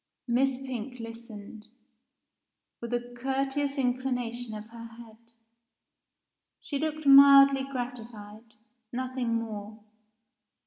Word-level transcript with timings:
Miss 0.25 0.59
Pink 0.61 0.99
listened, 0.99 1.67
with 2.81 2.91
a 2.91 3.13
courteous 3.15 3.77
inclination 3.77 4.55
of 4.55 4.65
her 4.71 4.85
head. 4.87 5.33
She 6.59 6.79
looked 6.79 7.05
mildly 7.05 7.65
gratified, 7.65 8.55
nothing 8.91 9.35
more. 9.35 9.83